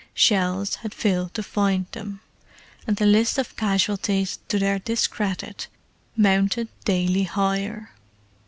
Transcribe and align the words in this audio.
Shells 0.15 0.77
had 0.77 0.95
failed 0.95 1.35
to 1.35 1.43
find 1.43 1.85
them, 1.91 2.21
and 2.87 2.97
the 2.97 3.05
list 3.05 3.37
of 3.37 3.55
casualties 3.55 4.39
to 4.47 4.57
their 4.57 4.79
discredit 4.79 5.67
mounted 6.17 6.69
daily 6.85 7.25
higher. 7.25 7.91